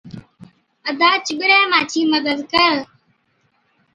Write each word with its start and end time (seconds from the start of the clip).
’ادا 0.87 1.09
چِٻرَي، 1.25 1.59
مانڇِي 1.71 2.01
مدد 2.13 2.39
ڪر‘۔ 2.51 2.73